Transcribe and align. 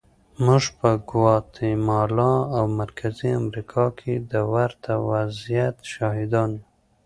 موږ 0.45 0.63
په 0.77 0.89
ګواتیمالا 1.09 2.33
او 2.57 2.63
مرکزي 2.81 3.29
امریکا 3.41 3.85
کې 3.99 4.13
د 4.31 4.33
ورته 4.53 4.91
وضعیت 5.09 5.77
شاهدان 5.93 6.49
یو. 6.57 6.63